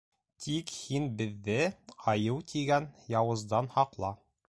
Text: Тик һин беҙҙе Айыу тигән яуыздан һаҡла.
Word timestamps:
Тик 0.45 0.73
һин 0.77 1.05
беҙҙе 1.19 1.59
Айыу 2.15 2.41
тигән 2.55 2.91
яуыздан 3.19 3.75
һаҡла. 3.79 4.17